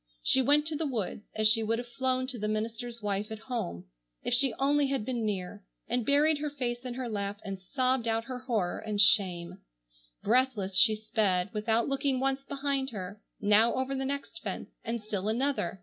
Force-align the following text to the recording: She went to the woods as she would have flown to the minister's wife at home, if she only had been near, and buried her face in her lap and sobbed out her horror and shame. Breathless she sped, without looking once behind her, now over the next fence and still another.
She 0.23 0.41
went 0.41 0.65
to 0.65 0.75
the 0.75 0.87
woods 0.87 1.31
as 1.35 1.47
she 1.47 1.61
would 1.61 1.77
have 1.77 1.87
flown 1.87 2.25
to 2.25 2.39
the 2.39 2.47
minister's 2.47 3.03
wife 3.03 3.29
at 3.31 3.37
home, 3.37 3.85
if 4.23 4.33
she 4.33 4.51
only 4.57 4.87
had 4.87 5.05
been 5.05 5.23
near, 5.27 5.63
and 5.87 6.03
buried 6.03 6.39
her 6.39 6.49
face 6.49 6.79
in 6.85 6.95
her 6.95 7.07
lap 7.07 7.39
and 7.45 7.59
sobbed 7.59 8.07
out 8.07 8.23
her 8.23 8.39
horror 8.39 8.79
and 8.79 8.99
shame. 8.99 9.59
Breathless 10.23 10.75
she 10.75 10.95
sped, 10.95 11.51
without 11.53 11.87
looking 11.87 12.19
once 12.19 12.43
behind 12.43 12.89
her, 12.89 13.21
now 13.39 13.75
over 13.75 13.93
the 13.93 14.03
next 14.03 14.41
fence 14.41 14.71
and 14.83 15.03
still 15.03 15.27
another. 15.27 15.79